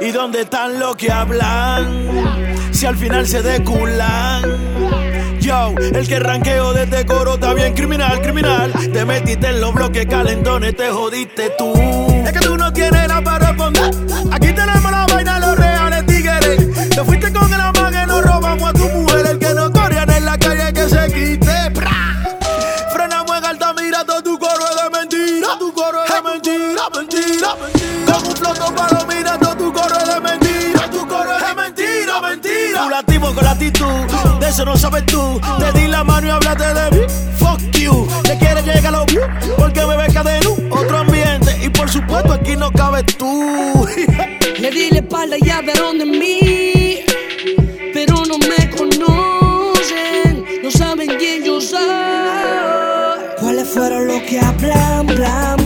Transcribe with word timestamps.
¿y 0.00 0.12
dónde 0.12 0.42
están 0.42 0.80
los 0.80 0.96
que 0.96 1.12
hablan? 1.12 2.08
Si 2.72 2.86
al 2.86 2.96
final 2.96 3.26
se 3.26 3.42
deculan. 3.42 4.69
Yo, 5.50 5.74
el 5.76 6.06
que 6.06 6.20
ranqueo 6.20 6.72
de 6.72 6.84
este 6.84 7.04
coro 7.04 7.34
está 7.34 7.52
bien 7.54 7.74
criminal, 7.74 8.22
criminal. 8.22 8.72
Te 8.92 9.04
metiste 9.04 9.48
en 9.48 9.60
los 9.60 9.74
bloques 9.74 10.06
calentones, 10.06 10.76
te 10.76 10.90
jodiste 10.90 11.50
tú. 11.58 11.74
Es 12.24 12.32
que 12.32 12.38
tú 12.38 12.56
no 12.56 12.72
tienes 12.72 13.08
la 13.08 13.20
para 13.20 13.48
responder. 13.48 13.90
Aquí 14.30 14.52
tenemos 14.52 14.92
la 14.92 15.06
vaina, 15.06 15.40
los 15.40 15.58
reales 15.58 16.06
tigres. 16.06 16.90
Te 16.90 17.04
fuiste 17.04 17.32
con 17.32 17.52
el 17.52 17.60
amague, 17.60 18.06
nos 18.06 18.24
robamos 18.24 18.70
a 18.70 18.72
tu 18.74 18.88
mujer. 18.90 19.26
El 19.26 19.38
que 19.40 19.52
no 19.52 19.72
corrían 19.72 20.08
en 20.08 20.24
la 20.24 20.38
calle, 20.38 20.72
que 20.72 20.88
se 20.88 21.12
quite. 21.12 21.72
Frenamos 22.92 23.36
en 23.36 23.44
alta, 23.44 23.74
mira 23.74 24.04
todo 24.04 24.22
tu 24.22 24.38
coro 24.38 24.64
es 24.70 24.84
de 24.84 24.98
mentira. 25.00 25.48
Tu 25.58 25.72
coro 25.72 26.04
es 26.04 26.14
de 26.14 26.22
mentira, 26.22 26.82
mentira, 26.94 27.56
mentira. 27.56 28.14
Como 28.14 28.28
un 28.28 28.36
floto 28.36 28.72
para 28.76 29.04
mira 29.04 29.36
todo 29.36 29.56
tu 29.56 29.72
coro 29.72 29.98
es 29.98 30.14
de 30.14 30.20
mentira. 30.20 30.90
Tu 30.92 31.08
coro 31.08 31.36
es 31.36 31.48
de 31.48 31.54
mentira, 31.56 32.20
mentira. 32.20 32.84
Curativo 32.84 33.34
con 33.34 33.44
la 33.44 33.50
actitud, 33.50 34.06
eso 34.50 34.64
no 34.64 34.76
sabes 34.76 35.06
tú. 35.06 35.40
Te 35.58 35.78
di 35.78 35.86
la 35.86 36.02
mano 36.02 36.26
y 36.26 36.30
hablaste 36.30 36.74
de 36.74 36.90
mí. 36.90 37.06
Fuck 37.38 37.60
you, 37.78 38.06
te 38.24 38.36
quieres 38.36 38.64
llegar 38.64 38.86
a 38.86 38.90
los. 38.90 39.06
Porque 39.56 39.86
me 39.86 39.96
ves 39.96 40.12
cadeno, 40.12 40.56
otro 40.70 40.98
ambiente. 40.98 41.56
Y 41.62 41.68
por 41.68 41.88
supuesto 41.88 42.32
aquí 42.32 42.56
no 42.56 42.70
cabes 42.72 43.06
tú. 43.16 43.88
Le 44.58 44.70
di 44.70 44.90
la 44.90 44.98
espalda 44.98 45.36
y 45.40 45.48
hablaron 45.48 45.98
de 45.98 46.04
mí, 46.04 47.00
pero 47.94 48.24
no 48.26 48.38
me 48.38 48.68
conocen, 48.70 50.44
no 50.62 50.70
saben 50.70 51.16
quién 51.18 51.44
yo 51.44 51.60
soy. 51.60 51.78
¿Cuáles 53.38 53.68
fueron 53.68 54.08
los 54.08 54.20
que 54.22 54.38
hablan, 54.38 55.06
blan, 55.06 55.59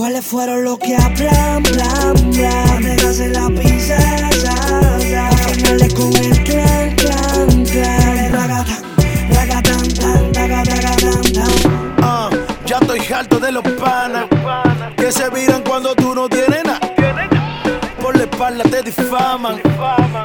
¿Cuáles 0.00 0.24
fueron 0.24 0.64
los 0.64 0.78
que 0.78 0.96
hablan, 0.96 1.62
blan, 1.62 2.30
blan? 2.32 2.82
Dejarse 2.82 3.28
la 3.28 3.48
pizza, 3.48 3.98
ya, 4.42 5.30
frenarle 5.30 5.88
con 5.90 6.16
el 6.16 6.42
clan, 6.42 6.96
clan, 6.96 7.64
clan. 7.66 8.44
Ah, 12.02 12.30
ya 12.64 12.78
estoy 12.78 13.00
harto 13.12 13.38
de 13.38 13.52
los 13.52 13.62
panas 13.62 14.24
que 14.96 15.12
se 15.12 15.28
viran 15.28 15.62
cuando 15.68 15.94
tú 15.94 16.14
no 16.14 16.30
tienes 16.30 16.64
nada. 16.64 16.80
Por 18.00 18.16
la 18.16 18.22
espalda 18.22 18.64
te 18.70 18.82
difaman 18.82 19.60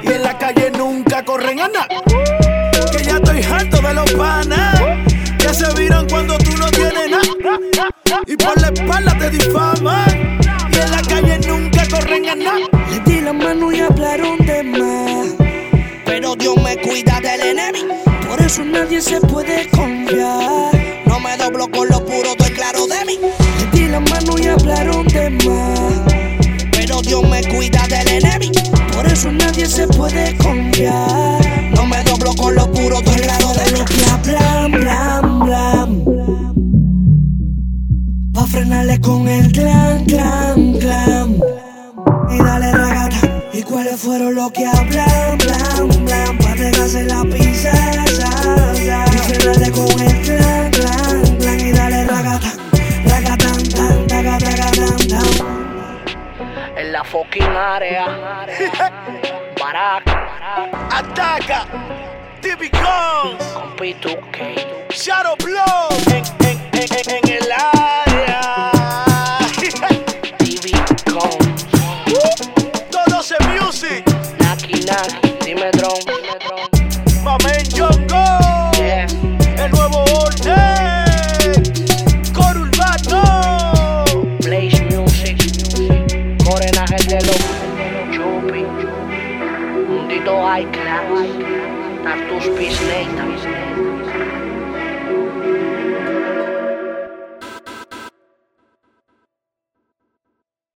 y 0.04 0.08
en 0.08 0.24
la 0.24 0.38
calle 0.38 0.72
nunca 0.72 1.26
corren 1.26 1.60
a 1.60 1.68
nada. 1.68 1.88
Que 2.94 3.04
ya 3.04 3.18
estoy 3.18 3.44
harto 3.44 3.82
de 3.82 3.94
los 3.94 4.10
panas 4.14 4.80
que 5.38 5.54
se 5.54 5.74
viran 5.74 6.08
cuando 6.08 6.38
tú 6.38 6.56
no 6.58 6.72
tienes. 6.72 7.05
Y 8.28 8.36
por 8.38 8.60
la 8.62 8.70
espalda 8.70 9.18
te 9.18 9.30
difaman 9.30 10.40
y 10.72 10.78
en 10.78 10.92
la 10.92 11.02
calle 11.02 11.40
nunca 11.48 11.84
corren 11.90 12.30
a 12.30 12.36
nada. 12.36 12.68
Le 12.90 13.00
di 13.02 13.22
la 13.22 13.34
mano 13.34 13.72
y 13.72 13.80
hablaron 13.80 14.38
de 14.40 14.64
más. 14.64 15.28
Pero 16.06 16.36
Dios 16.36 16.56
me 16.64 16.78
cuida 16.78 17.20
del 17.22 17.42
enemigo. 17.42 17.96
Por 18.28 18.42
eso 18.42 18.64
nadie 18.64 19.02
se 19.02 19.20
puede 19.22 19.70
confiar. 19.70 20.72
No 21.06 21.20
me 21.20 21.38
doblo 21.38 21.68
con 21.70 21.88
lo 21.88 22.04
puro, 22.04 22.32
estoy 22.32 22.52
claro 22.52 22.88
de 22.88 23.06
mí. 23.06 23.20
Le 23.60 23.80
di 23.80 23.88
la 23.88 24.00
mano 24.00 24.38
y 24.38 24.48
hablaron 24.48 25.08
de 25.08 25.30
más. 25.30 26.02
Pero 26.72 27.02
Dios 27.02 27.24
me 27.30 27.44
cuida 27.44 27.86
del 27.88 28.08
enemigo. 28.24 28.62
Por 28.94 29.06
eso 29.08 29.32
nadie 29.32 29.66
se 29.66 29.88
puede 29.88 30.36
confiar. 30.38 31.72
No 31.76 31.86
me 31.86 32.04
doblo 32.04 32.34
con 32.36 32.56
lo 32.56 32.72
puro, 32.72 32.98
estoy 32.98 33.22
claro 33.22 33.54
de 33.54 33.86
que 33.86 34.06
hablan, 34.12 34.72
blan, 34.72 35.40
blan. 35.40 36.15
Pa' 38.46 38.52
frenarle 38.52 39.02
con 39.02 39.28
el 39.28 39.52
clan, 39.52 40.06
clan, 40.06 40.74
clan. 40.74 41.40
Y 42.30 42.38
dale 42.44 42.72
ragata. 42.74 43.18
¿Y 43.52 43.64
cuáles 43.64 44.00
fueron 44.00 44.36
los 44.36 44.52
que 44.52 44.68
hablan, 44.68 45.38
blan, 45.40 46.06
blan? 46.06 46.38
Pa' 46.38 46.54
dejarse 46.54 47.06
la 47.06 47.24
ya. 48.84 49.06
Y 49.12 49.18
frenarle 49.18 49.72
con 49.72 50.00
el 50.00 50.22
clan, 50.22 50.72
clan, 50.72 51.38
clan. 51.38 51.60
Y 51.60 51.72
dale 51.72 52.06
ragata. 52.06 52.52
Ragatan, 53.10 53.64
tan, 53.70 54.08
taga, 54.08 54.38
taga, 54.38 54.72
tan, 54.72 55.08
tan. 55.08 56.78
En 56.78 56.92
la 56.92 57.04
fucking 57.04 57.44
área. 57.58 58.06
Barack. 59.60 60.06
Ataca, 60.92 61.66
TV 62.42 62.70
Guns, 62.70 63.44
Con 63.56 63.76
P2K. 63.76 64.92
Shadow 64.92 65.36
Blow 65.38 66.45
Dime 75.46 75.70
dron. 75.72 76.00
Dime. 76.06 77.24
Mamen 77.24 77.64
Jongo, 77.70 78.26
Yeah. 78.78 79.08
el 79.64 79.72
nuevo 79.72 80.04
orden, 80.24 81.64
coro 82.34 82.62
urbano, 82.62 83.24
Blaze 84.44 84.82
Music, 84.92 85.38
Morenaje 86.46 86.98
de 87.08 87.20
los 87.26 87.42
Chupi, 88.12 88.64
Mundito 89.88 90.34
High 90.46 90.70
Class, 90.72 91.06
Tartus 92.04 92.48
Peace 92.58 92.82
Nate, 92.86 93.65